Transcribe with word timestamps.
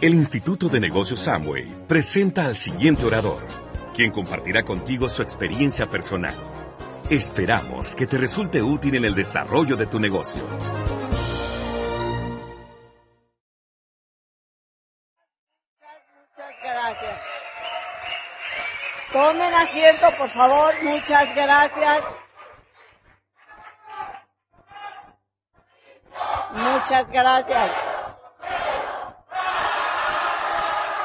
El 0.00 0.14
Instituto 0.14 0.70
de 0.70 0.80
Negocios 0.80 1.20
Samway 1.20 1.84
presenta 1.86 2.46
al 2.46 2.56
siguiente 2.56 3.04
orador, 3.04 3.42
quien 3.94 4.10
compartirá 4.10 4.62
contigo 4.62 5.10
su 5.10 5.20
experiencia 5.20 5.90
personal. 5.90 6.34
Esperamos 7.10 7.94
que 7.94 8.06
te 8.06 8.16
resulte 8.16 8.62
útil 8.62 8.94
en 8.94 9.04
el 9.04 9.14
desarrollo 9.14 9.76
de 9.76 9.84
tu 9.86 10.00
negocio. 10.00 10.42
Muchas 15.78 16.54
gracias. 16.62 17.20
Tomen 19.12 19.52
asiento, 19.52 20.06
por 20.16 20.30
favor. 20.30 20.72
Muchas 20.82 21.34
gracias. 21.34 22.04
Muchas 26.54 27.06
gracias. 27.10 27.89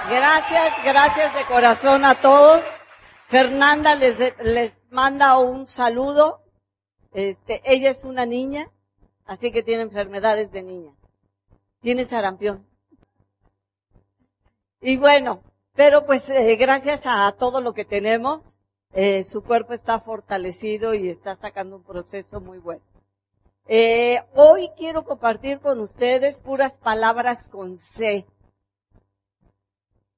Gracias, 0.09 0.73
gracias 0.84 1.34
de 1.34 1.45
corazón 1.45 2.05
a 2.05 2.14
todos. 2.14 2.64
Fernanda 3.27 3.95
les, 3.95 4.18
les 4.44 4.76
manda 4.91 5.40
un 5.40 5.66
saludo. 5.66 6.44
Este, 7.12 7.62
ella 7.66 7.90
es 7.90 8.04
una 8.04 8.28
niña, 8.28 8.70
así 9.26 9.52
que 9.52 9.64
tiene 9.64 9.81
enfermedades 9.81 10.52
de 10.52 10.62
niña. 10.62 10.94
Tiene 11.80 12.05
sarampión. 12.05 12.68
Y 14.80 14.98
bueno, 14.98 15.41
pero 15.73 16.06
pues 16.06 16.30
eh, 16.30 16.56
gracias 16.56 17.02
a 17.06 17.31
todo 17.31 17.59
lo 17.59 17.73
que 17.73 17.86
tenemos, 17.86 18.62
eh, 18.94 19.23
su 19.23 19.44
cuerpo 19.44 19.73
está 19.73 20.00
fortalecido 20.00 20.94
y 20.94 21.09
está 21.09 21.34
sacando 21.34 21.78
un 21.78 21.84
proceso 21.84 22.40
muy 22.40 22.59
bueno. 22.59 22.84
Eh, 23.67 24.22
hoy 24.36 24.70
quiero 24.78 25.03
compartir 25.03 25.59
con 25.59 25.80
ustedes 25.80 26.40
puras 26.40 26.78
palabras 26.78 27.48
con 27.48 27.80
C. 27.80 28.28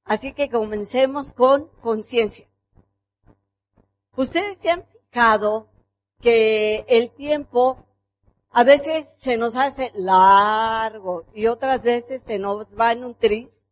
Así 0.07 0.33
que 0.33 0.49
comencemos 0.49 1.33
con 1.33 1.67
conciencia. 1.81 2.47
Ustedes 4.15 4.57
se 4.57 4.71
han 4.71 4.85
fijado 4.85 5.69
que 6.21 6.85
el 6.87 7.11
tiempo 7.11 7.85
a 8.49 8.63
veces 8.63 9.13
se 9.19 9.37
nos 9.37 9.55
hace 9.55 9.91
largo 9.95 11.25
y 11.33 11.47
otras 11.47 11.83
veces 11.83 12.23
se 12.23 12.39
nos 12.39 12.65
va 12.67 12.93
en 12.93 13.03
un 13.03 13.15
tris. 13.15 13.67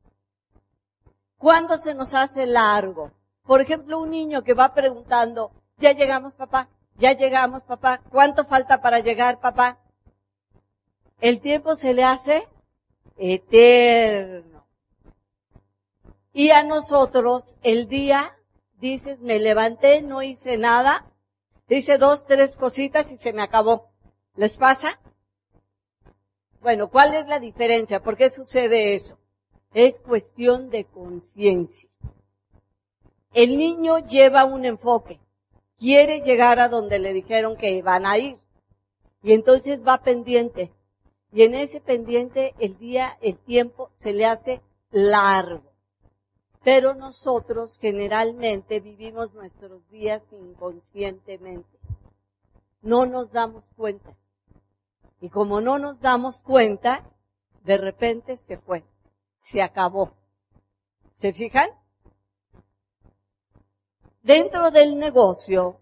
¿Cuándo 1.37 1.77
se 1.77 1.93
nos 1.93 2.13
hace 2.13 2.45
largo? 2.45 3.11
Por 3.43 3.61
ejemplo, 3.61 3.99
un 3.99 4.11
niño 4.11 4.43
que 4.43 4.53
va 4.53 4.73
preguntando, 4.73 5.51
¿ya 5.77 5.93
llegamos 5.93 6.33
papá? 6.33 6.69
¿Ya 6.97 7.13
llegamos 7.13 7.63
papá? 7.63 8.01
¿Cuánto 8.09 8.45
falta 8.45 8.81
para 8.81 8.99
llegar 8.99 9.39
papá? 9.39 9.79
El 11.19 11.39
tiempo 11.39 11.75
se 11.75 11.93
le 11.93 12.03
hace 12.03 12.47
eterno. 13.17 14.54
Y 16.37 16.49
a 16.49 16.63
nosotros 16.63 17.55
el 17.63 17.87
día, 17.87 18.37
dices, 18.81 19.21
me 19.21 19.39
levanté, 19.39 20.01
no 20.01 20.21
hice 20.21 20.57
nada, 20.57 21.09
hice 21.69 21.97
dos, 21.97 22.25
tres 22.25 22.57
cositas 22.57 23.09
y 23.13 23.17
se 23.17 23.31
me 23.31 23.41
acabó. 23.41 23.93
¿Les 24.35 24.57
pasa? 24.57 24.99
Bueno, 26.59 26.89
¿cuál 26.89 27.15
es 27.15 27.25
la 27.27 27.39
diferencia? 27.39 28.03
¿Por 28.03 28.17
qué 28.17 28.29
sucede 28.29 28.95
eso? 28.95 29.17
Es 29.73 30.01
cuestión 30.01 30.69
de 30.69 30.83
conciencia. 30.83 31.89
El 33.33 33.57
niño 33.57 33.99
lleva 33.99 34.43
un 34.43 34.65
enfoque, 34.65 35.21
quiere 35.77 36.19
llegar 36.19 36.59
a 36.59 36.67
donde 36.67 36.99
le 36.99 37.13
dijeron 37.13 37.55
que 37.55 37.71
iban 37.71 38.05
a 38.05 38.17
ir. 38.17 38.35
Y 39.23 39.31
entonces 39.31 39.87
va 39.87 40.03
pendiente. 40.03 40.73
Y 41.31 41.43
en 41.43 41.55
ese 41.55 41.79
pendiente 41.79 42.55
el 42.59 42.77
día, 42.77 43.17
el 43.21 43.37
tiempo 43.37 43.91
se 43.95 44.11
le 44.11 44.25
hace 44.25 44.61
largo. 44.91 45.74
Pero 46.65 46.95
nosotros 46.95 47.77
generalmente 47.77 48.79
vivimos 48.79 49.31
nuestros 49.35 49.87
días 49.91 50.33
inconscientemente. 50.33 51.77
No 52.81 53.05
nos 53.05 53.31
damos 53.31 53.63
cuenta. 53.77 54.17
Y 55.21 55.29
como 55.29 55.61
no 55.61 55.77
nos 55.77 56.01
damos 56.01 56.41
cuenta, 56.41 57.03
de 57.63 57.77
repente 57.77 58.35
se 58.35 58.57
fue, 58.57 58.83
se 59.37 59.61
acabó. 59.61 60.13
¿Se 61.13 61.33
fijan? 61.33 61.69
Dentro 64.23 64.71
del 64.71 64.97
negocio 64.97 65.79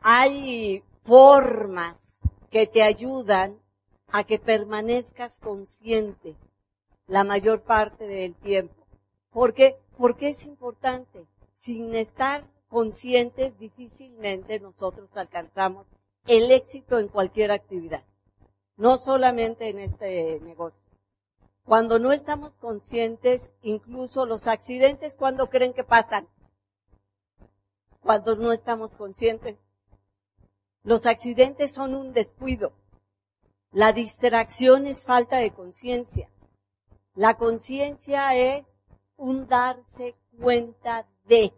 hay 0.00 0.82
formas 1.04 2.22
que 2.50 2.66
te 2.66 2.82
ayudan 2.82 3.56
a 4.08 4.24
que 4.24 4.40
permanezcas 4.40 5.38
consciente 5.38 6.34
la 7.06 7.22
mayor 7.22 7.62
parte 7.62 8.08
del 8.08 8.34
tiempo. 8.34 8.81
Porque 9.32 9.82
¿Por 9.96 10.16
qué 10.16 10.30
es 10.30 10.46
importante? 10.46 11.26
Sin 11.54 11.94
estar 11.94 12.44
conscientes, 12.68 13.58
difícilmente 13.58 14.58
nosotros 14.58 15.08
alcanzamos 15.14 15.86
el 16.26 16.50
éxito 16.50 16.98
en 16.98 17.08
cualquier 17.08 17.52
actividad, 17.52 18.02
no 18.76 18.96
solamente 18.96 19.68
en 19.68 19.78
este 19.78 20.40
negocio. 20.40 20.80
Cuando 21.64 21.98
no 21.98 22.10
estamos 22.10 22.52
conscientes, 22.54 23.52
incluso 23.62 24.26
los 24.26 24.48
accidentes, 24.48 25.16
cuando 25.16 25.48
creen 25.50 25.72
que 25.72 25.84
pasan? 25.84 26.26
Cuando 28.00 28.34
no 28.34 28.50
estamos 28.50 28.96
conscientes. 28.96 29.56
Los 30.82 31.06
accidentes 31.06 31.72
son 31.72 31.94
un 31.94 32.12
descuido. 32.12 32.72
La 33.70 33.92
distracción 33.92 34.86
es 34.86 35.06
falta 35.06 35.36
de 35.36 35.52
conciencia. 35.52 36.28
La 37.14 37.36
conciencia 37.36 38.34
es 38.34 38.66
un 39.22 39.46
darse 39.46 40.16
cuenta 40.40 41.06
de. 41.24 41.52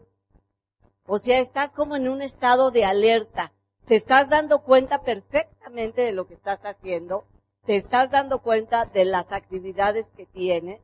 O 1.07 1.19
sea, 1.19 1.41
estás 1.41 1.73
como 1.73 1.97
en 1.97 2.09
un 2.09 2.21
estado 2.21 2.71
de 2.71 2.85
alerta. 2.85 3.53
Te 3.87 3.97
estás 3.97 4.29
dando 4.29 4.63
cuenta 4.63 5.03
perfectamente 5.03 6.03
de 6.03 6.13
lo 6.13 6.27
que 6.27 6.35
estás 6.35 6.61
haciendo. 6.65 7.25
Te 7.65 7.77
estás 7.77 8.11
dando 8.11 8.43
cuenta 8.43 8.85
de 8.85 9.07
las 9.07 9.33
actividades 9.33 10.09
que 10.09 10.27
tienes. 10.27 10.81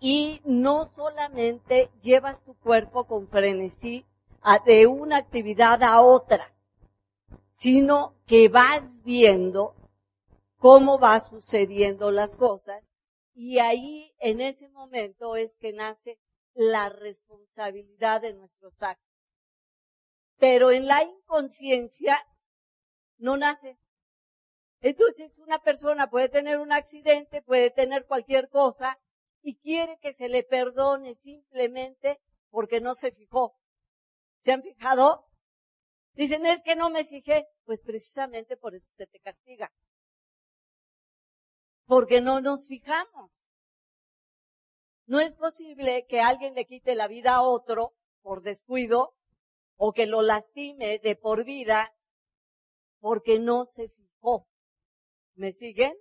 Y 0.00 0.42
no 0.44 0.90
solamente 0.94 1.90
llevas 2.02 2.42
tu 2.44 2.54
cuerpo 2.54 3.04
con 3.04 3.28
frenesí 3.28 4.04
de 4.66 4.86
una 4.86 5.18
actividad 5.18 5.82
a 5.82 6.00
otra, 6.02 6.52
sino 7.52 8.14
que 8.26 8.48
vas 8.48 9.02
viendo 9.04 9.74
cómo 10.58 10.98
va 10.98 11.20
sucediendo 11.20 12.10
las 12.10 12.36
cosas 12.36 12.82
y 13.34 13.58
ahí, 13.58 14.14
en 14.18 14.40
ese 14.40 14.68
momento, 14.68 15.36
es 15.36 15.56
que 15.56 15.72
nace 15.72 16.18
la 16.54 16.88
responsabilidad 16.88 18.20
de 18.20 18.34
nuestros 18.34 18.82
actos. 18.82 19.08
Pero 20.38 20.70
en 20.70 20.86
la 20.86 21.02
inconsciencia 21.02 22.18
no 23.18 23.36
nace. 23.36 23.78
Entonces, 24.80 25.32
una 25.38 25.60
persona 25.60 26.10
puede 26.10 26.28
tener 26.28 26.58
un 26.58 26.72
accidente, 26.72 27.40
puede 27.42 27.70
tener 27.70 28.06
cualquier 28.06 28.48
cosa 28.48 28.98
y 29.40 29.56
quiere 29.56 29.98
que 29.98 30.12
se 30.12 30.28
le 30.28 30.42
perdone 30.42 31.14
simplemente 31.14 32.20
porque 32.50 32.80
no 32.80 32.94
se 32.94 33.12
fijó. 33.12 33.56
¿Se 34.40 34.52
han 34.52 34.62
fijado? 34.62 35.28
Dicen, 36.14 36.44
es 36.44 36.62
que 36.62 36.76
no 36.76 36.90
me 36.90 37.04
fijé. 37.04 37.46
Pues 37.64 37.80
precisamente 37.80 38.56
por 38.56 38.74
eso 38.74 38.88
se 38.96 39.06
te 39.06 39.20
castiga 39.20 39.72
porque 41.86 42.20
no 42.20 42.40
nos 42.40 42.68
fijamos. 42.68 43.30
No 45.06 45.20
es 45.20 45.34
posible 45.34 46.06
que 46.08 46.20
alguien 46.20 46.54
le 46.54 46.66
quite 46.66 46.94
la 46.94 47.08
vida 47.08 47.34
a 47.34 47.42
otro 47.42 47.94
por 48.22 48.42
descuido 48.42 49.14
o 49.76 49.92
que 49.92 50.06
lo 50.06 50.22
lastime 50.22 50.98
de 50.98 51.16
por 51.16 51.44
vida 51.44 51.92
porque 53.00 53.40
no 53.40 53.66
se 53.66 53.88
fijó. 53.88 54.46
¿Me 55.34 55.52
siguen? 55.52 55.94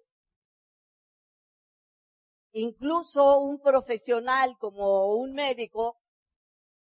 Incluso 2.54 3.40
un 3.40 3.60
profesional 3.60 4.58
como 4.60 5.16
un 5.16 5.34
médico, 5.34 5.98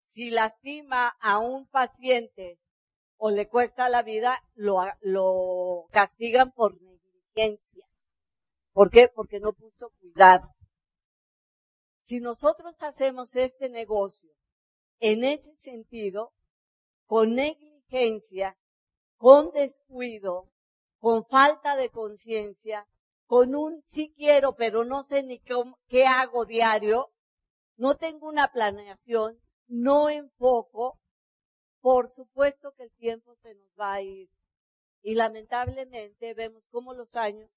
si 0.06 0.30
lastima 0.30 1.16
a 1.20 1.40
un 1.40 1.68
paciente 1.68 2.60
o 3.18 3.32
le 3.32 3.48
cuesta 3.48 3.88
la 3.90 4.04
vida, 4.04 4.44
lo, 4.54 5.88
castigan 5.92 6.52
por 6.52 6.80
negligencia. 6.82 7.88
¿Por 8.74 8.90
qué? 8.90 9.08
Porque 9.08 9.40
no 9.40 9.54
puso 9.54 9.92
cuidado. 10.00 10.50
Si 12.00 12.20
nosotros 12.20 12.76
hacemos 12.80 13.36
este 13.36 13.70
negocio 13.70 14.30
en 15.00 15.24
ese 15.24 15.56
sentido, 15.56 16.34
con 17.06 17.36
negligencia, 17.36 18.58
con 19.18 19.52
descuido, 19.52 20.50
con 20.98 21.26
falta 21.26 21.76
de 21.76 21.90
conciencia, 21.90 22.88
con 23.26 23.56
un 23.56 23.84
sí 23.86 24.14
quiero, 24.16 24.56
pero 24.56 24.84
no 24.84 25.04
sé 25.04 25.24
ni 25.24 25.40
qué, 25.88 26.06
hago 26.06 26.46
diario, 26.46 27.12
no 27.78 27.96
tengo 27.96 28.28
una 28.28 28.52
planeación, 28.52 29.40
no 29.68 30.10
enfoco, 30.10 31.00
por 31.80 32.10
supuesto 32.10 32.74
que 32.74 32.84
el 32.84 32.92
tiempo 32.94 33.36
se 33.36 33.54
nos 33.54 33.70
va 33.80 33.94
a 33.94 34.02
ir. 34.02 34.30
Y 35.02 35.16
lamentablemente 35.16 36.34
vemos 36.34 36.64
cómo 36.70 36.94
los 36.94 37.16
años 37.16 37.50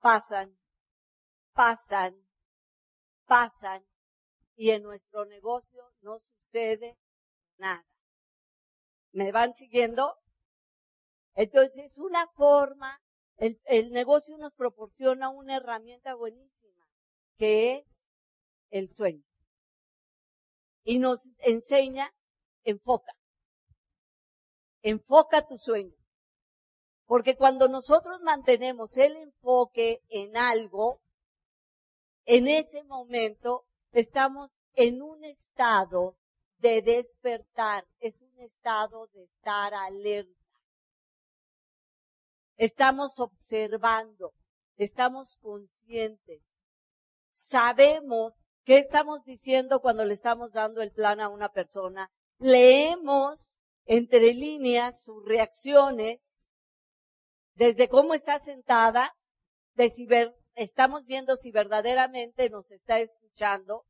pasan, 0.00 0.58
pasan, 1.52 2.16
pasan 3.26 3.86
y 4.56 4.70
en 4.70 4.82
nuestro 4.82 5.24
negocio 5.26 5.92
no 6.00 6.20
sucede 6.20 6.98
nada. 7.56 7.86
¿Me 9.12 9.32
van 9.32 9.54
siguiendo? 9.54 10.16
Entonces, 11.34 11.92
una 11.96 12.26
forma, 12.28 13.00
el, 13.36 13.60
el 13.64 13.92
negocio 13.92 14.36
nos 14.38 14.52
proporciona 14.54 15.30
una 15.30 15.56
herramienta 15.56 16.14
buenísima, 16.14 16.86
que 17.36 17.76
es 17.76 17.86
el 18.70 18.94
sueño. 18.94 19.24
Y 20.84 20.98
nos 20.98 21.20
enseña, 21.38 22.12
enfoca. 22.64 23.12
Enfoca 24.82 25.46
tu 25.46 25.58
sueño. 25.58 25.99
Porque 27.10 27.34
cuando 27.34 27.66
nosotros 27.66 28.20
mantenemos 28.22 28.96
el 28.96 29.16
enfoque 29.16 30.00
en 30.10 30.36
algo, 30.36 31.00
en 32.24 32.46
ese 32.46 32.84
momento 32.84 33.66
estamos 33.90 34.52
en 34.74 35.02
un 35.02 35.24
estado 35.24 36.16
de 36.58 36.82
despertar, 36.82 37.84
es 37.98 38.20
un 38.20 38.38
estado 38.38 39.08
de 39.08 39.24
estar 39.24 39.74
alerta. 39.74 40.30
Estamos 42.56 43.18
observando, 43.18 44.32
estamos 44.76 45.36
conscientes, 45.38 46.44
sabemos 47.32 48.34
qué 48.62 48.78
estamos 48.78 49.24
diciendo 49.24 49.80
cuando 49.80 50.04
le 50.04 50.14
estamos 50.14 50.52
dando 50.52 50.80
el 50.80 50.92
plan 50.92 51.18
a 51.18 51.28
una 51.28 51.48
persona, 51.48 52.08
leemos 52.38 53.40
entre 53.84 54.32
líneas 54.32 55.02
sus 55.02 55.24
reacciones, 55.24 56.39
desde 57.60 57.90
cómo 57.90 58.14
está 58.14 58.38
sentada, 58.38 59.14
de 59.74 59.90
si 59.90 60.06
ver, 60.06 60.34
estamos 60.54 61.04
viendo 61.04 61.36
si 61.36 61.50
verdaderamente 61.50 62.48
nos 62.48 62.70
está 62.70 63.00
escuchando. 63.00 63.84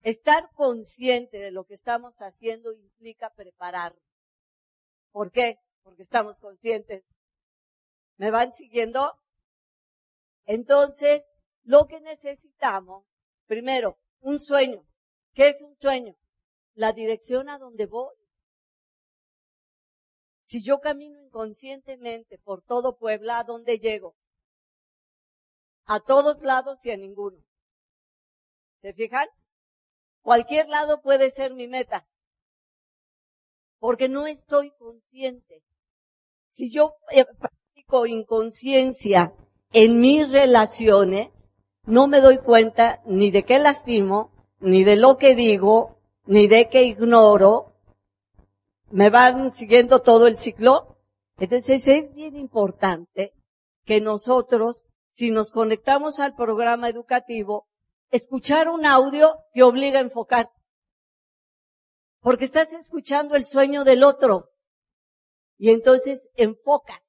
Estar 0.00 0.50
consciente 0.54 1.36
de 1.36 1.50
lo 1.50 1.66
que 1.66 1.74
estamos 1.74 2.14
haciendo 2.22 2.72
implica 2.72 3.28
prepararnos. 3.34 4.02
¿Por 5.12 5.30
qué? 5.30 5.58
Porque 5.82 6.00
estamos 6.00 6.38
conscientes. 6.38 7.04
¿Me 8.16 8.30
van 8.30 8.54
siguiendo? 8.54 9.12
Entonces, 10.46 11.26
lo 11.62 11.88
que 11.88 12.00
necesitamos, 12.00 13.04
primero, 13.44 13.98
un 14.20 14.38
sueño. 14.38 14.82
¿Qué 15.34 15.48
es 15.48 15.60
un 15.60 15.76
sueño? 15.76 16.16
La 16.72 16.94
dirección 16.94 17.50
a 17.50 17.58
donde 17.58 17.84
voy. 17.84 18.17
Si 20.48 20.62
yo 20.62 20.80
camino 20.80 21.20
inconscientemente 21.20 22.38
por 22.38 22.62
todo 22.62 22.96
Puebla, 22.96 23.40
¿a 23.40 23.44
dónde 23.44 23.78
llego? 23.78 24.16
A 25.84 26.00
todos 26.00 26.40
lados 26.40 26.86
y 26.86 26.90
a 26.90 26.96
ninguno. 26.96 27.36
¿Se 28.80 28.94
fijan? 28.94 29.28
Cualquier 30.22 30.70
lado 30.70 31.02
puede 31.02 31.28
ser 31.28 31.52
mi 31.52 31.68
meta. 31.68 32.08
Porque 33.78 34.08
no 34.08 34.26
estoy 34.26 34.70
consciente. 34.78 35.62
Si 36.50 36.70
yo 36.70 36.94
eh, 37.10 37.26
practico 37.26 38.06
inconsciencia 38.06 39.34
en 39.74 40.00
mis 40.00 40.32
relaciones, 40.32 41.28
no 41.84 42.08
me 42.08 42.22
doy 42.22 42.38
cuenta 42.38 43.02
ni 43.04 43.30
de 43.30 43.44
qué 43.44 43.58
lastimo, 43.58 44.32
ni 44.60 44.82
de 44.82 44.96
lo 44.96 45.18
que 45.18 45.34
digo, 45.34 46.00
ni 46.24 46.46
de 46.46 46.70
qué 46.70 46.84
ignoro. 46.84 47.67
¿Me 48.90 49.10
van 49.10 49.54
siguiendo 49.54 50.00
todo 50.00 50.26
el 50.26 50.38
ciclo? 50.38 50.98
Entonces 51.36 51.86
es 51.88 52.14
bien 52.14 52.36
importante 52.36 53.34
que 53.84 54.00
nosotros, 54.00 54.80
si 55.10 55.30
nos 55.30 55.52
conectamos 55.52 56.18
al 56.20 56.34
programa 56.34 56.88
educativo, 56.88 57.68
escuchar 58.10 58.68
un 58.68 58.86
audio 58.86 59.36
te 59.52 59.62
obliga 59.62 59.98
a 59.98 60.02
enfocar. 60.02 60.50
Porque 62.20 62.46
estás 62.46 62.72
escuchando 62.72 63.36
el 63.36 63.44
sueño 63.44 63.84
del 63.84 64.04
otro. 64.04 64.50
Y 65.58 65.70
entonces 65.70 66.30
enfocas. 66.34 67.02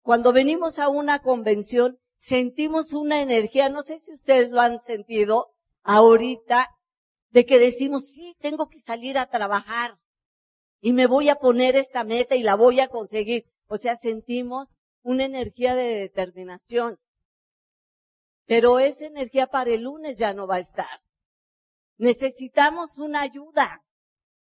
Cuando 0.00 0.32
venimos 0.32 0.78
a 0.78 0.88
una 0.88 1.20
convención, 1.20 1.98
sentimos 2.18 2.94
una 2.94 3.20
energía, 3.20 3.68
no 3.68 3.82
sé 3.82 3.98
si 3.98 4.14
ustedes 4.14 4.50
lo 4.50 4.60
han 4.60 4.82
sentido 4.82 5.52
ahorita, 5.82 6.70
de 7.28 7.44
que 7.44 7.58
decimos, 7.58 8.08
sí, 8.08 8.36
tengo 8.40 8.68
que 8.68 8.78
salir 8.78 9.18
a 9.18 9.26
trabajar 9.26 9.98
y 10.80 10.92
me 10.92 11.06
voy 11.06 11.28
a 11.28 11.36
poner 11.36 11.76
esta 11.76 12.04
meta 12.04 12.36
y 12.36 12.42
la 12.42 12.54
voy 12.54 12.80
a 12.80 12.88
conseguir. 12.88 13.44
O 13.68 13.76
sea, 13.76 13.96
sentimos 13.96 14.68
una 15.02 15.24
energía 15.24 15.74
de 15.74 16.00
determinación. 16.00 16.98
Pero 18.46 18.78
esa 18.78 19.06
energía 19.06 19.46
para 19.46 19.70
el 19.70 19.82
lunes 19.82 20.18
ya 20.18 20.34
no 20.34 20.46
va 20.46 20.56
a 20.56 20.60
estar. 20.60 21.00
Necesitamos 21.98 22.98
una 22.98 23.20
ayuda. 23.20 23.84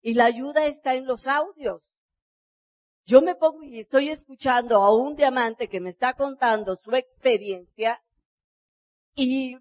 Y 0.01 0.13
la 0.13 0.25
ayuda 0.25 0.68
está 0.68 0.94
en 0.94 1.06
los 1.06 1.27
audios. 1.27 1.81
Yo 3.06 3.21
me 3.21 3.35
pongo 3.35 3.63
y 3.63 3.79
estoy 3.79 4.09
escuchando 4.09 4.83
a 4.83 4.94
un 4.94 5.15
diamante 5.15 5.69
que 5.69 5.79
me 5.79 5.89
está 5.89 6.13
contando 6.13 6.75
su 6.75 6.94
experiencia 6.94 8.03
y 9.15 9.57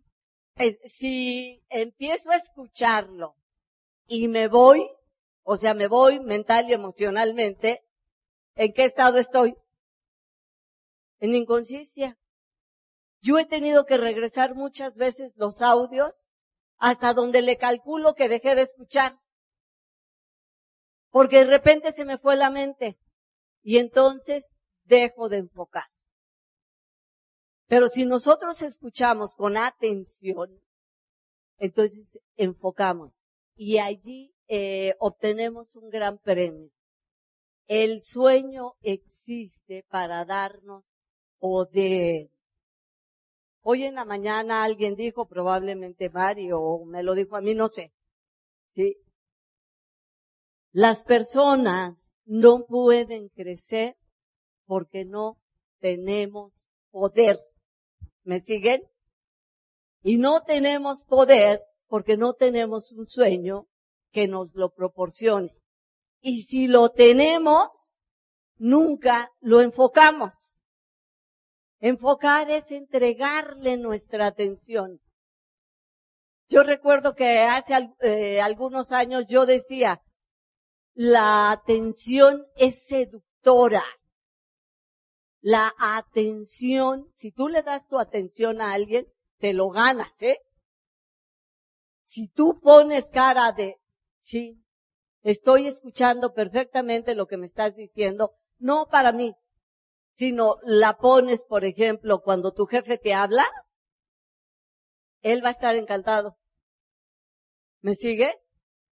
eh, 0.56 0.78
si 0.84 1.62
empiezo 1.68 2.30
a 2.30 2.36
escucharlo 2.36 3.36
y 4.08 4.26
me 4.26 4.48
voy, 4.48 4.90
o 5.48 5.56
sea, 5.56 5.74
me 5.74 5.86
voy 5.86 6.18
mental 6.18 6.68
y 6.68 6.72
emocionalmente, 6.72 7.84
¿en 8.56 8.72
qué 8.72 8.82
estado 8.82 9.16
estoy? 9.18 9.56
En 11.20 11.36
inconsciencia. 11.36 12.18
Yo 13.20 13.38
he 13.38 13.46
tenido 13.46 13.86
que 13.86 13.96
regresar 13.96 14.56
muchas 14.56 14.96
veces 14.96 15.32
los 15.36 15.62
audios 15.62 16.12
hasta 16.78 17.14
donde 17.14 17.42
le 17.42 17.58
calculo 17.58 18.14
que 18.14 18.28
dejé 18.28 18.56
de 18.56 18.62
escuchar. 18.62 19.20
Porque 21.10 21.44
de 21.44 21.50
repente 21.50 21.92
se 21.92 22.04
me 22.04 22.18
fue 22.18 22.34
la 22.34 22.50
mente. 22.50 22.98
Y 23.62 23.78
entonces 23.78 24.52
dejo 24.82 25.28
de 25.28 25.36
enfocar. 25.36 25.86
Pero 27.68 27.86
si 27.86 28.04
nosotros 28.04 28.62
escuchamos 28.62 29.36
con 29.36 29.56
atención, 29.56 30.60
entonces 31.58 32.18
enfocamos 32.34 33.12
y 33.54 33.78
allí 33.78 34.35
eh, 34.48 34.94
obtenemos 34.98 35.74
un 35.74 35.90
gran 35.90 36.18
premio. 36.18 36.70
El 37.66 38.02
sueño 38.02 38.74
existe 38.82 39.84
para 39.88 40.24
darnos 40.24 40.84
poder. 41.38 42.30
Hoy 43.62 43.84
en 43.84 43.96
la 43.96 44.04
mañana 44.04 44.62
alguien 44.62 44.94
dijo, 44.94 45.26
probablemente 45.26 46.08
Mario, 46.10 46.60
o 46.60 46.84
me 46.84 47.02
lo 47.02 47.14
dijo 47.14 47.36
a 47.36 47.40
mí, 47.40 47.54
no 47.54 47.66
sé. 47.66 47.92
¿Sí? 48.72 48.96
Las 50.70 51.02
personas 51.02 52.12
no 52.24 52.66
pueden 52.66 53.28
crecer 53.30 53.96
porque 54.66 55.04
no 55.04 55.38
tenemos 55.80 56.52
poder. 56.90 57.38
¿Me 58.22 58.40
siguen? 58.40 58.82
Y 60.02 60.18
no 60.18 60.42
tenemos 60.42 61.04
poder 61.04 61.62
porque 61.88 62.16
no 62.16 62.34
tenemos 62.34 62.92
un 62.92 63.08
sueño 63.08 63.66
que 64.16 64.28
nos 64.28 64.54
lo 64.54 64.70
proporcione. 64.70 65.54
Y 66.22 66.44
si 66.44 66.68
lo 66.68 66.88
tenemos, 66.88 67.68
nunca 68.56 69.30
lo 69.40 69.60
enfocamos. 69.60 70.32
Enfocar 71.80 72.50
es 72.50 72.70
entregarle 72.70 73.76
nuestra 73.76 74.28
atención. 74.28 75.02
Yo 76.48 76.62
recuerdo 76.62 77.14
que 77.14 77.40
hace 77.40 77.74
eh, 78.00 78.40
algunos 78.40 78.90
años 78.90 79.26
yo 79.28 79.44
decía, 79.44 80.00
la 80.94 81.50
atención 81.50 82.46
es 82.56 82.86
seductora. 82.86 83.84
La 85.42 85.74
atención, 85.78 87.12
si 87.14 87.32
tú 87.32 87.48
le 87.48 87.62
das 87.62 87.86
tu 87.86 87.98
atención 87.98 88.62
a 88.62 88.72
alguien, 88.72 89.06
te 89.36 89.52
lo 89.52 89.68
ganas, 89.68 90.22
¿eh? 90.22 90.38
Si 92.06 92.28
tú 92.28 92.58
pones 92.62 93.10
cara 93.10 93.52
de, 93.52 93.76
sí, 94.26 94.60
estoy 95.22 95.68
escuchando 95.68 96.34
perfectamente 96.34 97.14
lo 97.14 97.26
que 97.26 97.36
me 97.36 97.46
estás 97.46 97.76
diciendo, 97.76 98.32
no 98.58 98.88
para 98.88 99.12
mí, 99.12 99.36
sino 100.16 100.56
la 100.64 100.98
pones, 100.98 101.44
por 101.44 101.64
ejemplo, 101.64 102.22
cuando 102.22 102.52
tu 102.52 102.66
jefe 102.66 102.98
te 102.98 103.14
habla, 103.14 103.46
él 105.22 105.44
va 105.44 105.48
a 105.48 105.52
estar 105.52 105.76
encantado. 105.76 106.36
¿Me 107.82 107.94
sigues? 107.94 108.34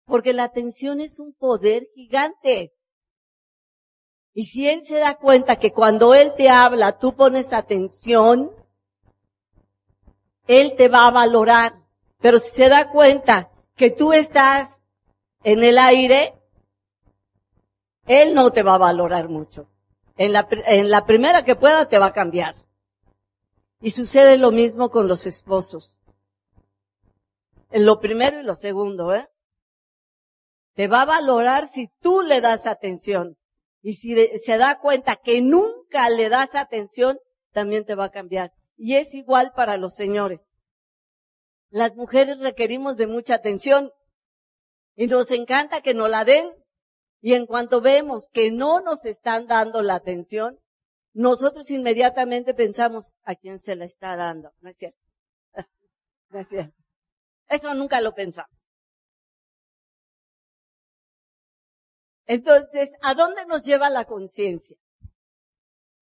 Porque 0.05 0.31
la 0.31 0.46
atención 0.46 1.01
es 1.01 1.19
un 1.19 1.34
poder 1.34 1.88
gigante. 1.93 2.74
Y 4.34 4.46
si 4.46 4.69
él 4.69 4.86
se 4.86 5.00
da 5.00 5.17
cuenta 5.17 5.57
que 5.57 5.74
cuando 5.74 6.13
él 6.13 6.34
te 6.38 6.50
habla, 6.50 7.00
tú 7.00 7.15
pones 7.15 7.51
atención, 7.51 8.51
él 10.48 10.75
te 10.77 10.88
va 10.88 11.07
a 11.07 11.12
valorar. 11.12 11.74
Pero 12.19 12.39
si 12.39 12.51
se 12.51 12.69
da 12.69 12.89
cuenta 12.91 13.51
que 13.75 13.89
tú 13.89 14.13
estás 14.13 14.81
en 15.44 15.63
el 15.63 15.77
aire, 15.77 16.34
él 18.06 18.34
no 18.34 18.51
te 18.51 18.63
va 18.63 18.75
a 18.75 18.79
valorar 18.79 19.29
mucho. 19.29 19.70
En 20.17 20.34
la, 20.34 20.48
en 20.50 20.89
la 20.89 21.06
primera 21.06 21.44
que 21.44 21.56
pueda 21.56 21.88
te 21.88 22.00
va 22.00 22.08
a 22.08 22.13
cambiar. 22.13 22.56
Y 23.82 23.91
sucede 23.91 24.38
lo 24.38 24.51
mismo 24.51 24.89
con 24.89 25.08
los 25.08 25.27
esposos. 25.27 25.94
En 27.70 27.86
lo 27.86 28.00
primero 28.00 28.39
y 28.39 28.44
lo 28.44 28.56
segundo, 28.56 29.13
¿eh? 29.13 29.27
Te 30.74 30.88
va 30.88 31.01
a 31.01 31.06
valorar 31.06 31.67
si 31.67 31.89
tú 32.01 32.22
le 32.22 32.41
das 32.41 32.65
atención. 32.65 33.38
Y 33.82 33.94
si 33.94 34.15
se 34.39 34.58
da 34.58 34.79
cuenta 34.79 35.15
que 35.15 35.41
nunca 35.41 36.10
le 36.10 36.29
das 36.29 36.56
atención, 36.56 37.20
también 37.51 37.86
te 37.86 37.96
va 37.96 38.06
a 38.06 38.12
cambiar. 38.12 38.53
Y 38.77 38.96
es 38.96 39.13
igual 39.13 39.53
para 39.56 39.77
los 39.77 39.96
señores. 39.96 40.48
Las 41.70 41.96
mujeres 41.96 42.39
requerimos 42.39 42.96
de 42.96 43.08
mucha 43.08 43.36
atención 43.36 43.91
y 44.97 45.07
nos 45.07 45.31
encanta 45.31 45.81
que 45.81 45.93
nos 45.93 46.09
la 46.09 46.25
den. 46.25 46.51
Y 47.21 47.33
en 47.33 47.45
cuanto 47.45 47.81
vemos 47.81 48.29
que 48.33 48.51
no 48.51 48.81
nos 48.81 49.05
están 49.05 49.47
dando 49.47 49.81
la 49.81 49.95
atención, 49.95 50.59
nosotros 51.13 51.69
inmediatamente 51.71 52.53
pensamos, 52.53 53.05
¿a 53.23 53.35
quién 53.35 53.59
se 53.59 53.75
la 53.75 53.85
está 53.85 54.15
dando? 54.15 54.51
No 54.59 54.69
es 54.69 54.77
cierto. 54.77 54.99
No 56.29 56.39
es 56.39 56.49
cierto. 56.49 56.75
Eso 57.47 57.73
nunca 57.73 58.01
lo 58.01 58.13
pensamos. 58.13 58.51
Entonces, 62.25 62.91
¿a 63.01 63.13
dónde 63.13 63.45
nos 63.45 63.63
lleva 63.63 63.89
la 63.89 64.03
conciencia? 64.03 64.77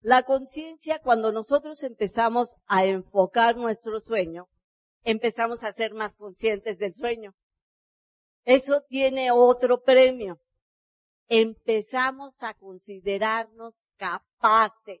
La 0.00 0.24
conciencia, 0.24 1.00
cuando 1.00 1.30
nosotros 1.30 1.82
empezamos 1.84 2.54
a 2.66 2.84
enfocar 2.84 3.56
nuestro 3.56 4.00
sueño, 4.00 4.48
empezamos 5.04 5.62
a 5.64 5.72
ser 5.72 5.94
más 5.94 6.16
conscientes 6.16 6.78
del 6.78 6.94
sueño. 6.94 7.34
Eso 8.46 8.80
tiene 8.88 9.32
otro 9.32 9.82
premio. 9.82 10.40
Empezamos 11.28 12.32
a 12.44 12.54
considerarnos 12.54 13.74
capaces. 13.96 15.00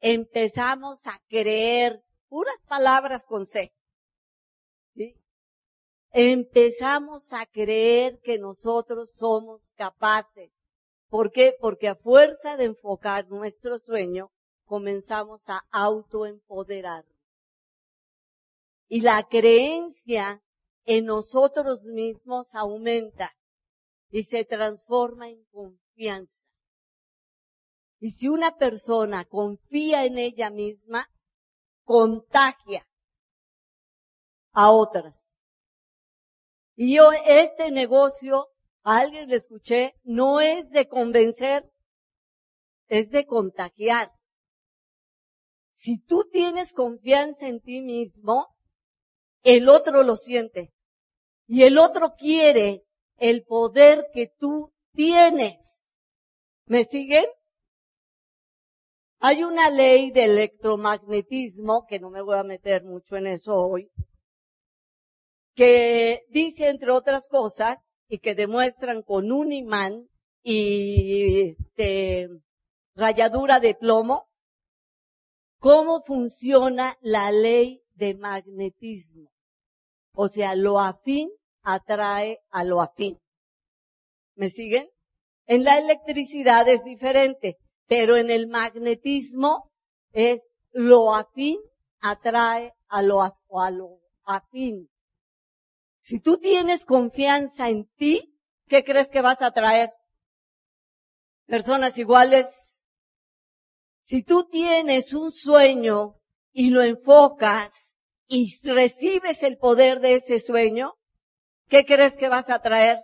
Empezamos 0.00 1.06
a 1.06 1.20
creer 1.28 2.02
puras 2.28 2.58
palabras 2.66 3.24
con 3.24 3.46
C. 3.46 3.74
Empezamos 6.10 7.34
a 7.34 7.44
creer 7.44 8.20
que 8.20 8.38
nosotros 8.38 9.12
somos 9.14 9.72
capaces. 9.72 10.50
¿Por 11.10 11.32
qué? 11.32 11.54
Porque 11.60 11.88
a 11.88 11.96
fuerza 11.96 12.56
de 12.56 12.64
enfocar 12.64 13.28
nuestro 13.28 13.78
sueño, 13.78 14.32
comenzamos 14.64 15.42
a 15.48 15.66
autoempoderar. 15.70 17.04
Y 18.88 19.02
la 19.02 19.28
creencia 19.28 20.40
en 20.84 21.06
nosotros 21.06 21.82
mismos 21.82 22.54
aumenta 22.54 23.34
y 24.10 24.24
se 24.24 24.44
transforma 24.44 25.28
en 25.28 25.44
confianza. 25.46 26.48
Y 28.00 28.10
si 28.10 28.28
una 28.28 28.56
persona 28.56 29.24
confía 29.24 30.04
en 30.04 30.18
ella 30.18 30.50
misma, 30.50 31.10
contagia 31.84 32.86
a 34.52 34.70
otras. 34.70 35.30
Y 36.76 36.96
yo, 36.96 37.10
este 37.26 37.70
negocio, 37.70 38.48
a 38.82 38.98
alguien 38.98 39.28
le 39.28 39.36
escuché, 39.36 39.94
no 40.02 40.40
es 40.40 40.68
de 40.70 40.88
convencer, 40.88 41.70
es 42.88 43.10
de 43.10 43.26
contagiar. 43.26 44.12
Si 45.74 45.98
tú 45.98 46.28
tienes 46.30 46.72
confianza 46.72 47.48
en 47.48 47.60
ti 47.60 47.80
mismo, 47.80 48.53
el 49.44 49.68
otro 49.68 50.02
lo 50.02 50.16
siente. 50.16 50.72
Y 51.46 51.62
el 51.62 51.78
otro 51.78 52.14
quiere 52.16 52.84
el 53.18 53.44
poder 53.44 54.08
que 54.12 54.26
tú 54.26 54.72
tienes. 54.92 55.92
¿Me 56.66 56.82
siguen? 56.82 57.26
Hay 59.20 59.44
una 59.44 59.70
ley 59.70 60.10
de 60.10 60.24
electromagnetismo, 60.24 61.86
que 61.86 62.00
no 62.00 62.10
me 62.10 62.22
voy 62.22 62.36
a 62.36 62.42
meter 62.44 62.84
mucho 62.84 63.16
en 63.16 63.26
eso 63.26 63.54
hoy, 63.54 63.90
que 65.54 66.24
dice, 66.28 66.68
entre 66.68 66.90
otras 66.90 67.28
cosas, 67.28 67.78
y 68.08 68.18
que 68.18 68.34
demuestran 68.34 69.02
con 69.02 69.32
un 69.32 69.52
imán 69.52 70.08
y 70.42 71.52
este, 71.52 72.28
rayadura 72.94 73.60
de 73.60 73.74
plomo, 73.74 74.28
cómo 75.58 76.02
funciona 76.02 76.98
la 77.00 77.32
ley 77.32 77.82
de 77.94 78.14
magnetismo. 78.14 79.33
O 80.14 80.28
sea, 80.28 80.54
lo 80.54 80.80
afín 80.80 81.30
atrae 81.62 82.40
a 82.50 82.64
lo 82.64 82.80
afín. 82.80 83.20
¿Me 84.36 84.48
siguen? 84.48 84.88
En 85.46 85.64
la 85.64 85.78
electricidad 85.78 86.68
es 86.68 86.84
diferente, 86.84 87.58
pero 87.86 88.16
en 88.16 88.30
el 88.30 88.46
magnetismo 88.48 89.70
es 90.12 90.46
lo 90.72 91.14
afín 91.14 91.58
atrae 92.00 92.74
a 92.88 93.02
lo, 93.02 93.22
afín. 94.24 94.88
Si 95.98 96.20
tú 96.20 96.38
tienes 96.38 96.84
confianza 96.84 97.68
en 97.68 97.86
ti, 97.96 98.38
¿qué 98.68 98.84
crees 98.84 99.08
que 99.08 99.22
vas 99.22 99.42
a 99.42 99.46
atraer? 99.46 99.90
Personas 101.46 101.98
iguales. 101.98 102.82
Si 104.02 104.22
tú 104.22 104.48
tienes 104.48 105.12
un 105.14 105.32
sueño 105.32 106.20
y 106.52 106.70
lo 106.70 106.82
enfocas 106.82 107.93
y 108.26 108.46
recibes 108.64 109.42
el 109.42 109.58
poder 109.58 110.00
de 110.00 110.14
ese 110.14 110.40
sueño, 110.40 110.94
¿qué 111.68 111.84
crees 111.84 112.16
que 112.16 112.28
vas 112.28 112.50
a 112.50 112.60
traer? 112.60 112.98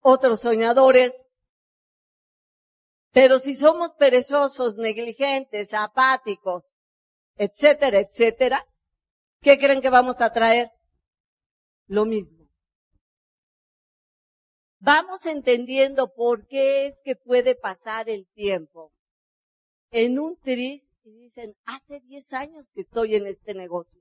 Otros 0.00 0.40
soñadores. 0.40 1.26
Pero 3.12 3.38
si 3.38 3.54
somos 3.54 3.94
perezosos, 3.94 4.76
negligentes, 4.76 5.74
apáticos, 5.74 6.64
etcétera, 7.36 8.00
etcétera, 8.00 8.66
¿qué 9.40 9.58
creen 9.58 9.82
que 9.82 9.90
vamos 9.90 10.20
a 10.20 10.32
traer? 10.32 10.70
Lo 11.86 12.04
mismo. 12.04 12.48
Vamos 14.78 15.26
entendiendo 15.26 16.12
por 16.12 16.46
qué 16.48 16.86
es 16.86 16.98
que 17.04 17.14
puede 17.14 17.54
pasar 17.54 18.08
el 18.08 18.26
tiempo 18.34 18.92
en 19.90 20.18
un 20.18 20.36
triste 20.38 20.91
y 21.04 21.10
dicen, 21.12 21.56
hace 21.64 22.00
10 22.00 22.32
años 22.32 22.66
que 22.72 22.82
estoy 22.82 23.14
en 23.16 23.26
este 23.26 23.54
negocio. 23.54 24.00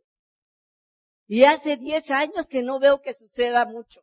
Y 1.27 1.43
hace 1.43 1.77
10 1.77 2.11
años 2.11 2.47
que 2.47 2.61
no 2.61 2.79
veo 2.79 3.01
que 3.01 3.13
suceda 3.13 3.65
mucho. 3.65 4.01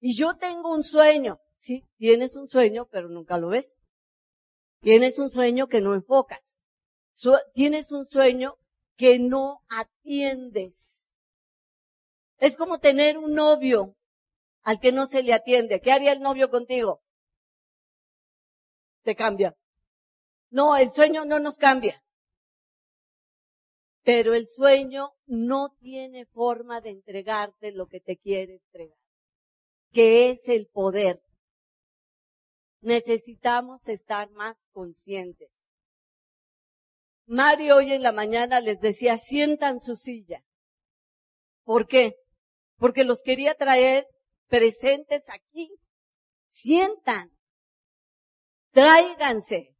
Y 0.00 0.16
yo 0.16 0.36
tengo 0.36 0.72
un 0.72 0.82
sueño. 0.82 1.40
Sí, 1.56 1.84
tienes 1.96 2.36
un 2.36 2.48
sueño, 2.48 2.88
pero 2.90 3.08
nunca 3.08 3.38
lo 3.38 3.48
ves. 3.48 3.76
Tienes 4.80 5.18
un 5.18 5.30
sueño 5.30 5.68
que 5.68 5.80
no 5.80 5.94
enfocas. 5.94 6.40
tienes 7.54 7.92
un 7.92 8.08
sueño 8.08 8.56
que 8.96 9.18
no 9.18 9.60
atiendes. 9.68 11.08
Es 12.38 12.56
como 12.56 12.80
tener 12.80 13.18
un 13.18 13.34
novio 13.34 13.96
al 14.62 14.80
que 14.80 14.90
no 14.90 15.06
se 15.06 15.22
le 15.22 15.32
atiende. 15.32 15.80
¿Qué 15.80 15.92
haría 15.92 16.12
el 16.12 16.20
novio 16.20 16.50
contigo? 16.50 17.02
Se 19.04 19.14
cambia. 19.14 19.56
No, 20.52 20.76
el 20.76 20.92
sueño 20.92 21.24
no 21.24 21.40
nos 21.40 21.56
cambia. 21.56 22.04
Pero 24.02 24.34
el 24.34 24.46
sueño 24.46 25.14
no 25.24 25.74
tiene 25.80 26.26
forma 26.26 26.82
de 26.82 26.90
entregarte 26.90 27.72
lo 27.72 27.86
que 27.86 28.00
te 28.00 28.18
quiere 28.18 28.56
entregar, 28.56 28.98
que 29.92 30.28
es 30.28 30.48
el 30.48 30.66
poder. 30.66 31.22
Necesitamos 32.82 33.88
estar 33.88 34.30
más 34.32 34.58
conscientes. 34.72 35.50
Mario 37.24 37.76
hoy 37.76 37.92
en 37.92 38.02
la 38.02 38.12
mañana 38.12 38.60
les 38.60 38.78
decía, 38.80 39.16
sientan 39.16 39.80
su 39.80 39.96
silla. 39.96 40.44
¿Por 41.64 41.86
qué? 41.86 42.16
Porque 42.76 43.04
los 43.04 43.22
quería 43.22 43.54
traer 43.54 44.06
presentes 44.48 45.30
aquí. 45.30 45.70
Sientan. 46.50 47.30
Tráiganse 48.72 49.71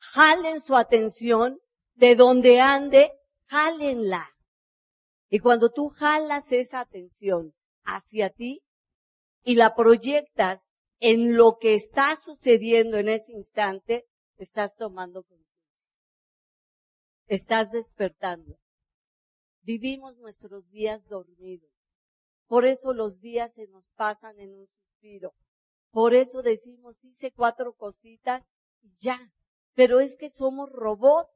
jalen 0.00 0.60
su 0.60 0.76
atención 0.76 1.60
de 1.94 2.16
donde 2.16 2.60
ande, 2.60 3.12
jálenla. 3.46 4.28
Y 5.28 5.38
cuando 5.38 5.70
tú 5.70 5.90
jalas 5.90 6.50
esa 6.50 6.80
atención 6.80 7.54
hacia 7.84 8.30
ti 8.30 8.62
y 9.44 9.54
la 9.54 9.74
proyectas 9.74 10.62
en 10.98 11.36
lo 11.36 11.58
que 11.58 11.74
está 11.74 12.16
sucediendo 12.16 12.98
en 12.98 13.08
ese 13.08 13.32
instante, 13.32 14.06
estás 14.36 14.74
tomando 14.74 15.22
conciencia. 15.22 15.92
Estás 17.26 17.70
despertando. 17.70 18.58
Vivimos 19.62 20.16
nuestros 20.16 20.68
días 20.70 21.06
dormidos. 21.06 21.70
Por 22.46 22.64
eso 22.64 22.92
los 22.92 23.20
días 23.20 23.54
se 23.54 23.68
nos 23.68 23.90
pasan 23.90 24.40
en 24.40 24.52
un 24.52 24.66
suspiro. 24.66 25.34
Por 25.90 26.14
eso 26.14 26.42
decimos, 26.42 26.96
hice 27.02 27.30
cuatro 27.30 27.74
cositas 27.74 28.42
y 28.82 28.90
ya. 28.96 29.32
Pero 29.74 30.00
es 30.00 30.16
que 30.16 30.30
somos 30.30 30.70
robots. 30.70 31.30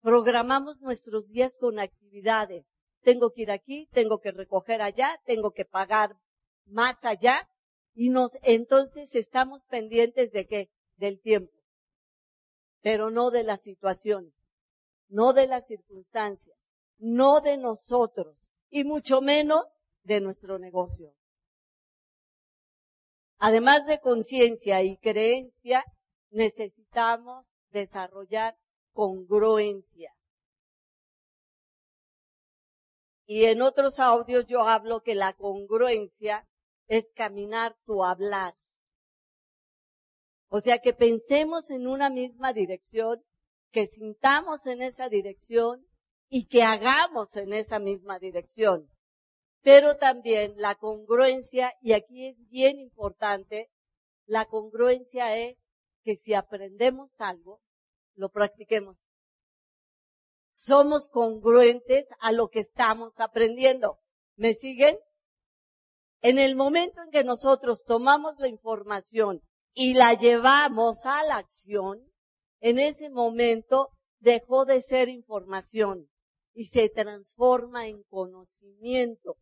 Programamos 0.00 0.80
nuestros 0.80 1.28
días 1.28 1.56
con 1.58 1.78
actividades. 1.78 2.66
Tengo 3.02 3.32
que 3.32 3.42
ir 3.42 3.50
aquí, 3.50 3.88
tengo 3.92 4.20
que 4.20 4.32
recoger 4.32 4.82
allá, 4.82 5.20
tengo 5.24 5.52
que 5.52 5.64
pagar 5.64 6.16
más 6.66 7.04
allá. 7.04 7.48
Y 7.94 8.08
nos, 8.10 8.30
entonces 8.42 9.14
estamos 9.14 9.62
pendientes 9.68 10.32
de 10.32 10.46
qué? 10.46 10.70
Del 10.96 11.20
tiempo. 11.20 11.52
Pero 12.80 13.10
no 13.10 13.30
de 13.30 13.44
las 13.44 13.62
situaciones, 13.62 14.32
no 15.08 15.32
de 15.32 15.46
las 15.46 15.66
circunstancias. 15.66 16.56
no 16.98 17.40
de 17.40 17.58
nosotros, 17.58 18.36
y 18.70 18.84
mucho 18.84 19.20
menos 19.20 19.64
de 20.04 20.20
nuestro 20.20 20.60
negocio. 20.60 21.12
Además 23.38 23.86
de 23.86 23.98
conciencia 23.98 24.82
y 24.82 24.96
creencia, 24.98 25.84
necesitamos 26.32 27.46
desarrollar 27.70 28.56
congruencia. 28.92 30.12
Y 33.26 33.44
en 33.44 33.62
otros 33.62 33.98
audios 33.98 34.46
yo 34.46 34.66
hablo 34.66 35.02
que 35.02 35.14
la 35.14 35.32
congruencia 35.34 36.46
es 36.88 37.12
caminar 37.14 37.76
tu 37.86 38.04
hablar. 38.04 38.54
O 40.48 40.60
sea, 40.60 40.80
que 40.80 40.92
pensemos 40.92 41.70
en 41.70 41.86
una 41.86 42.10
misma 42.10 42.52
dirección, 42.52 43.24
que 43.70 43.86
sintamos 43.86 44.66
en 44.66 44.82
esa 44.82 45.08
dirección 45.08 45.86
y 46.28 46.46
que 46.46 46.62
hagamos 46.62 47.36
en 47.36 47.54
esa 47.54 47.78
misma 47.78 48.18
dirección. 48.18 48.90
Pero 49.62 49.96
también 49.96 50.54
la 50.56 50.74
congruencia, 50.74 51.72
y 51.80 51.92
aquí 51.92 52.26
es 52.26 52.36
bien 52.50 52.78
importante, 52.78 53.70
la 54.26 54.44
congruencia 54.44 55.36
es 55.38 55.56
que 56.02 56.16
si 56.16 56.34
aprendemos 56.34 57.10
algo, 57.18 57.60
lo 58.14 58.30
practiquemos. 58.30 58.96
Somos 60.52 61.08
congruentes 61.08 62.08
a 62.20 62.32
lo 62.32 62.48
que 62.48 62.60
estamos 62.60 63.18
aprendiendo. 63.20 63.98
¿Me 64.36 64.54
siguen? 64.54 64.98
En 66.20 66.38
el 66.38 66.54
momento 66.54 67.02
en 67.02 67.10
que 67.10 67.24
nosotros 67.24 67.82
tomamos 67.84 68.34
la 68.38 68.48
información 68.48 69.42
y 69.74 69.94
la 69.94 70.14
llevamos 70.14 71.04
a 71.06 71.22
la 71.24 71.36
acción, 71.36 72.12
en 72.60 72.78
ese 72.78 73.10
momento 73.10 73.90
dejó 74.20 74.64
de 74.64 74.80
ser 74.80 75.08
información 75.08 76.08
y 76.54 76.66
se 76.66 76.88
transforma 76.88 77.88
en 77.88 78.02
conocimiento. 78.04 79.36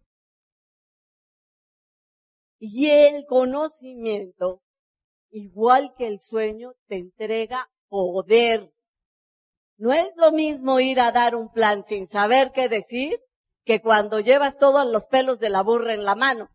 Y 2.59 2.91
el 2.91 3.27
conocimiento, 3.27 4.63
igual 5.31 5.95
que 5.97 6.07
el 6.07 6.21
sueño, 6.21 6.75
te 6.87 6.97
entrega 6.97 7.71
poder. 7.89 8.73
No 9.77 9.93
es 9.93 10.09
lo 10.17 10.33
mismo 10.33 10.81
ir 10.81 11.01
a 11.01 11.13
dar 11.13 11.35
un 11.35 11.51
plan 11.51 11.83
sin 11.85 12.07
saber 12.07 12.53
qué 12.53 12.69
decir 12.69 13.19
que 13.65 13.81
cuando 13.81 14.21
llevas 14.21 14.59
todos 14.59 14.87
los 14.87 15.07
pelos 15.07 15.39
de 15.39 15.51
la 15.51 15.63
burra 15.63 15.95
en 15.95 16.05
la 16.05 16.15
mano. 16.15 16.51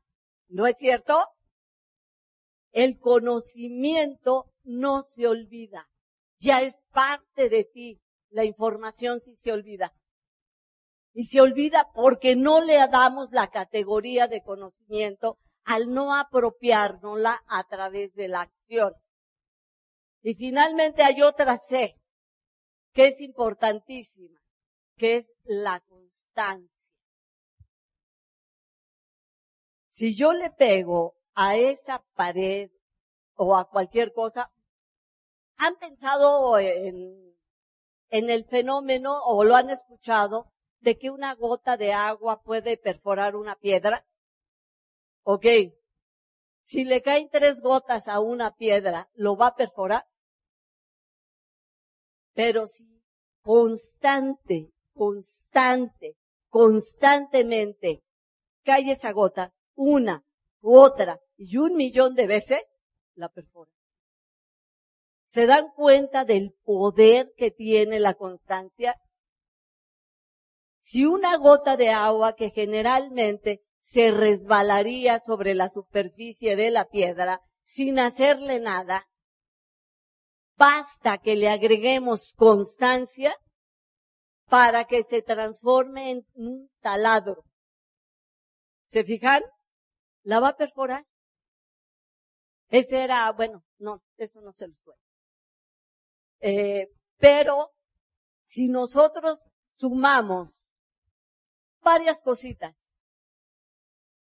¿No 0.47 0.67
es 0.67 0.77
cierto? 0.77 1.19
El 2.71 2.99
conocimiento 2.99 4.51
no 4.63 5.03
se 5.03 5.27
olvida. 5.27 5.89
Ya 6.39 6.61
es 6.61 6.81
parte 6.91 7.49
de 7.49 7.63
ti. 7.63 8.01
La 8.29 8.43
información 8.43 9.19
sí 9.21 9.35
se 9.35 9.51
olvida. 9.51 9.93
Y 11.13 11.23
se 11.23 11.39
olvida 11.39 11.89
porque 11.93 12.35
no 12.35 12.61
le 12.61 12.75
damos 12.89 13.29
la 13.31 13.47
categoría 13.47 14.27
de 14.27 14.43
conocimiento 14.43 15.39
al 15.65 15.91
no 15.91 16.15
apropiárnosla 16.15 17.43
a 17.47 17.63
través 17.67 18.13
de 18.13 18.27
la 18.27 18.41
acción. 18.41 18.93
Y 20.21 20.35
finalmente 20.35 21.03
hay 21.03 21.21
otra 21.21 21.57
C, 21.57 21.99
que 22.93 23.07
es 23.07 23.21
importantísima, 23.21 24.39
que 24.95 25.17
es 25.17 25.31
la 25.43 25.79
constancia. 25.81 26.95
Si 29.91 30.15
yo 30.15 30.33
le 30.33 30.51
pego 30.51 31.15
a 31.33 31.55
esa 31.55 32.03
pared 32.15 32.69
o 33.35 33.55
a 33.55 33.69
cualquier 33.69 34.13
cosa, 34.13 34.51
¿han 35.57 35.75
pensado 35.77 36.59
en, 36.59 37.35
en 38.09 38.29
el 38.29 38.45
fenómeno 38.45 39.17
o 39.23 39.43
lo 39.43 39.55
han 39.55 39.69
escuchado 39.69 40.51
de 40.79 40.97
que 40.97 41.09
una 41.09 41.33
gota 41.33 41.77
de 41.77 41.93
agua 41.93 42.41
puede 42.43 42.77
perforar 42.77 43.35
una 43.35 43.55
piedra? 43.55 44.05
Ok. 45.27 45.45
Si 46.63 46.83
le 46.85 47.01
caen 47.01 47.29
tres 47.29 47.61
gotas 47.61 48.07
a 48.07 48.19
una 48.19 48.55
piedra, 48.55 49.09
¿lo 49.15 49.35
va 49.35 49.47
a 49.47 49.55
perforar? 49.55 50.05
Pero 52.33 52.67
si 52.67 53.01
constante, 53.41 54.71
constante, 54.93 56.15
constantemente 56.49 58.03
cae 58.63 58.91
esa 58.91 59.11
gota, 59.13 59.51
una, 59.73 60.23
otra 60.61 61.19
y 61.37 61.57
un 61.57 61.75
millón 61.75 62.13
de 62.13 62.27
veces, 62.27 62.61
la 63.15 63.29
perfora. 63.29 63.71
¿Se 65.25 65.47
dan 65.47 65.71
cuenta 65.75 66.23
del 66.23 66.53
poder 66.63 67.33
que 67.35 67.49
tiene 67.49 67.99
la 67.99 68.13
constancia? 68.13 68.95
Si 70.81 71.05
una 71.05 71.35
gota 71.37 71.77
de 71.77 71.89
agua 71.89 72.35
que 72.35 72.51
generalmente 72.51 73.64
se 73.85 74.09
resbalaría 74.09 75.19
sobre 75.19 75.53
la 75.53 75.69
superficie 75.69 76.55
de 76.55 76.71
la 76.71 76.85
piedra 76.85 77.41
sin 77.61 77.99
hacerle 77.99 78.59
nada. 78.59 79.07
Basta 80.57 81.19
que 81.19 81.35
le 81.35 81.49
agreguemos 81.49 82.33
constancia 82.35 83.37
para 84.49 84.85
que 84.85 85.03
se 85.03 85.21
transforme 85.21 86.09
en 86.09 86.25
un 86.33 86.71
taladro. 86.79 87.43
¿Se 88.85 89.03
fijan? 89.03 89.43
La 90.23 90.39
va 90.39 90.49
a 90.49 90.57
perforar. 90.57 91.05
Ese 92.69 93.03
era, 93.03 93.31
bueno, 93.33 93.63
no, 93.77 94.01
eso 94.17 94.41
no 94.41 94.51
se 94.53 94.67
lo 94.67 94.73
suena. 94.83 95.01
Eh, 96.39 96.87
pero 97.17 97.69
si 98.45 98.67
nosotros 98.67 99.39
sumamos 99.77 100.57
varias 101.81 102.23
cositas, 102.23 102.75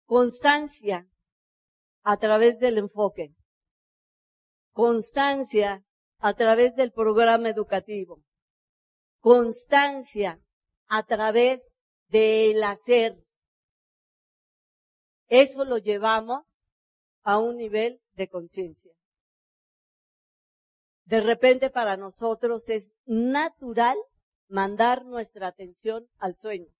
Constancia 0.07 1.05
a 2.01 2.15
través 2.15 2.59
del 2.59 2.77
enfoque. 2.77 3.35
Constancia 4.71 5.83
a 6.19 6.33
través 6.33 6.77
del 6.77 6.93
programa 6.93 7.49
educativo. 7.49 8.23
Constancia 9.19 10.39
a 10.87 11.03
través 11.03 11.67
del 12.07 12.63
hacer. 12.63 13.21
Eso 15.27 15.65
lo 15.65 15.77
llevamos 15.77 16.45
a 17.23 17.37
un 17.39 17.57
nivel 17.57 17.99
de 18.13 18.29
conciencia. 18.29 18.93
De 21.03 21.19
repente 21.19 21.69
para 21.69 21.97
nosotros 21.97 22.69
es 22.69 22.93
natural 23.05 23.97
mandar 24.47 25.03
nuestra 25.03 25.47
atención 25.47 26.07
al 26.17 26.37
sueño 26.37 26.76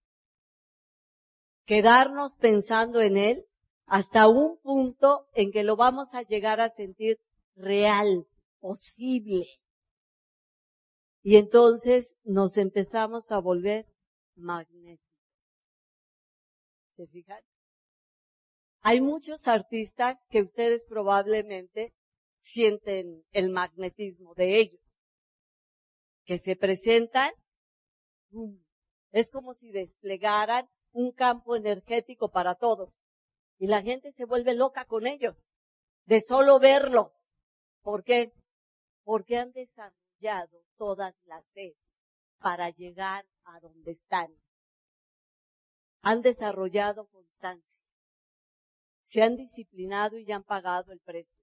quedarnos 1.68 2.36
pensando 2.38 3.02
en 3.02 3.18
él 3.18 3.46
hasta 3.86 4.28
un 4.28 4.58
punto 4.60 5.28
en 5.34 5.52
que 5.52 5.64
lo 5.64 5.76
vamos 5.76 6.16
a 6.16 6.24
llegar 6.24 6.62
a 6.62 6.70
sentir 6.70 7.20
real, 7.56 8.26
posible. 8.60 9.46
Y 11.22 11.36
entonces 11.36 12.16
nos 12.24 12.58
empezamos 12.58 13.32
a 13.32 13.40
volver 13.40 13.86
magnéticos. 14.36 15.06
¿Se 16.90 17.06
fijan? 17.08 17.42
Hay 18.82 19.02
muchos 19.02 19.48
artistas 19.50 20.26
que 20.30 20.44
ustedes 20.44 20.86
probablemente 20.86 21.94
sienten 22.40 23.26
el 23.32 23.52
magnetismo 23.52 24.34
de 24.36 24.60
ellos, 24.60 24.82
que 26.24 26.38
se 26.38 26.56
presentan, 26.56 27.32
es 29.12 29.30
como 29.30 29.54
si 29.54 29.72
desplegaran 29.72 30.70
un 30.98 31.12
campo 31.12 31.56
energético 31.56 32.32
para 32.32 32.56
todos. 32.56 32.92
Y 33.60 33.68
la 33.68 33.84
gente 33.84 34.12
se 34.12 34.26
vuelve 34.26 34.56
loca 34.56 34.86
con 34.86 35.06
ellos, 35.06 35.36
de 36.06 36.22
solo 36.22 36.60
verlos. 36.60 37.12
¿Por 37.84 38.04
qué? 38.04 38.34
Porque 39.04 39.38
han 39.38 39.52
desarrollado 39.52 40.64
todas 40.76 41.14
las 41.26 41.46
sed 41.54 41.74
para 42.40 42.72
llegar 42.72 43.28
a 43.44 43.60
donde 43.60 43.92
están. 43.92 44.34
Han 46.02 46.24
desarrollado 46.24 47.06
constancia. 47.10 47.84
Se 49.04 49.22
han 49.22 49.36
disciplinado 49.36 50.18
y 50.18 50.26
ya 50.26 50.38
han 50.38 50.44
pagado 50.44 50.92
el 50.94 51.00
precio. 51.00 51.40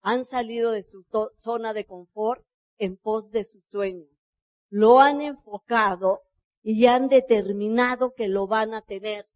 Han 0.00 0.24
salido 0.24 0.70
de 0.70 0.82
su 0.82 1.04
zona 1.36 1.74
de 1.74 1.84
confort 1.84 2.46
en 2.78 2.96
pos 2.96 3.30
de 3.30 3.44
su 3.44 3.60
sueño. 3.70 4.06
Lo 4.70 5.00
han 5.00 5.20
enfocado 5.20 6.22
y 6.70 6.84
han 6.84 7.08
determinado 7.08 8.12
que 8.12 8.28
lo 8.28 8.46
van 8.46 8.74
a 8.74 8.82
tener. 8.82 9.26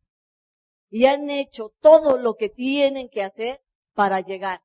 Y 0.90 1.06
han 1.06 1.30
hecho 1.30 1.72
todo 1.80 2.18
lo 2.18 2.34
que 2.34 2.50
tienen 2.50 3.08
que 3.08 3.22
hacer 3.22 3.62
para 3.94 4.20
llegar. 4.20 4.60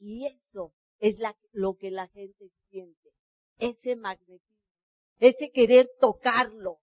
Y 0.00 0.26
eso 0.26 0.72
es 0.98 1.18
lo 1.52 1.76
que 1.76 1.92
la 1.92 2.08
gente 2.08 2.50
siente. 2.68 3.10
Ese 3.58 3.94
magnetismo. 3.94 4.58
Ese 5.20 5.52
querer 5.52 5.88
tocarlo. 6.00 6.80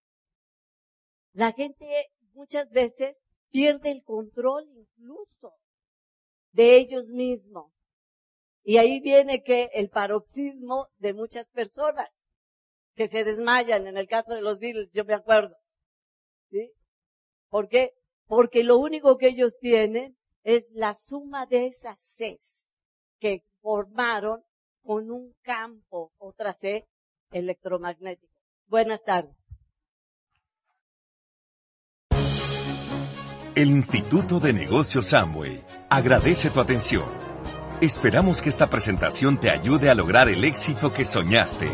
La 1.34 1.52
gente 1.52 2.08
muchas 2.32 2.70
veces 2.70 3.18
pierde 3.50 3.92
el 3.92 4.04
control 4.04 4.66
incluso 4.74 5.56
de 6.54 6.78
ellos 6.78 7.08
mismos. 7.08 7.74
Y 8.64 8.78
ahí 8.78 9.02
viene 9.02 9.44
que 9.44 9.72
el 9.74 9.90
paroxismo 9.90 10.88
de 11.00 11.14
muchas 11.14 11.50
personas 11.50 12.08
que 12.96 13.08
se 13.08 13.24
desmayan, 13.24 13.88
en 13.88 13.98
el 13.98 14.08
caso 14.08 14.34
de 14.34 14.42
los 14.42 14.60
Beatles, 14.60 14.92
yo 14.92 15.06
me 15.06 15.14
acuerdo, 15.14 15.56
¿Sí? 16.50 16.72
¿Por 17.50 17.68
qué? 17.68 17.94
Porque 18.28 18.64
lo 18.64 18.78
único 18.78 19.18
que 19.18 19.28
ellos 19.28 19.58
tienen 19.60 20.18
es 20.44 20.66
la 20.72 20.94
suma 20.94 21.46
de 21.46 21.68
esas 21.68 22.00
Cs 22.00 22.70
que 23.20 23.44
formaron 23.62 24.44
con 24.84 25.12
un 25.12 25.36
campo, 25.42 26.12
otra 26.18 26.54
C, 26.54 26.88
electromagnético. 27.32 28.34
Buenas 28.68 29.04
tardes. 29.04 29.36
El 33.54 33.70
Instituto 33.70 34.40
de 34.40 34.54
Negocios 34.54 35.08
Samway 35.08 35.62
agradece 35.90 36.50
tu 36.50 36.62
atención. 36.62 37.10
Esperamos 37.82 38.42
que 38.42 38.50
esta 38.50 38.70
presentación 38.70 39.40
te 39.40 39.50
ayude 39.50 39.90
a 39.90 39.96
lograr 39.96 40.30
el 40.30 40.46
éxito 40.46 40.94
que 40.94 41.04
soñaste. 41.04 41.70